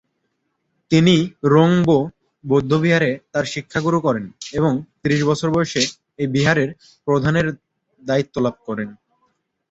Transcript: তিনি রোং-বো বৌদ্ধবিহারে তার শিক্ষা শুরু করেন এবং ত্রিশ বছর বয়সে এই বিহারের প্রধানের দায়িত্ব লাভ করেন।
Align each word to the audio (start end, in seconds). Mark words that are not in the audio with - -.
তিনি 0.91 1.15
রোং-বো 1.45 1.97
বৌদ্ধবিহারে 2.43 3.11
তার 3.31 3.45
শিক্ষা 3.45 3.79
শুরু 3.81 3.99
করেন 4.01 4.25
এবং 4.53 4.71
ত্রিশ 5.01 5.21
বছর 5.23 5.49
বয়সে 5.51 5.81
এই 6.19 6.27
বিহারের 6.27 6.69
প্রধানের 7.07 7.47
দায়িত্ব 8.01 8.35
লাভ 8.39 8.55
করেন। 8.67 8.89